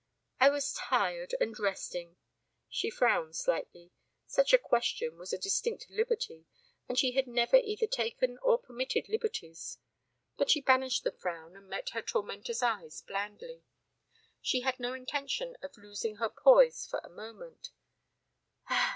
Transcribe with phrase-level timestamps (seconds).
[0.39, 2.17] "I was tired and resting."
[2.67, 3.91] She frowned slightly.
[4.25, 6.47] Such a question was a distinct liberty
[6.89, 9.77] and she had never either taken or permitted liberties.
[10.37, 13.61] But she banished the frown and met her tormentor's eyes blandly.
[14.41, 17.69] She had no intention of losing her poise for a moment.